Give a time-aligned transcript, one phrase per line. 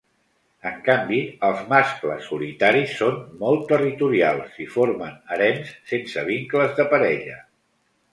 [0.67, 1.17] En canvi,
[1.49, 7.37] els mascles solitaris són molt territorials i formen harems sense vincles de parella.